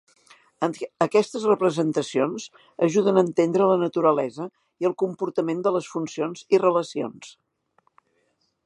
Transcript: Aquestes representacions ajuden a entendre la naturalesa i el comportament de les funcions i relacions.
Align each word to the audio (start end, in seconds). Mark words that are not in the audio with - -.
Aquestes 1.05 1.43
representacions 1.49 2.47
ajuden 2.87 3.19
a 3.21 3.25
entendre 3.27 3.69
la 3.73 3.77
naturalesa 3.83 4.49
i 4.85 4.89
el 4.91 4.97
comportament 5.03 5.63
de 5.69 5.77
les 5.79 5.93
funcions 5.95 6.45
i 6.59 6.63
relacions. 6.67 7.33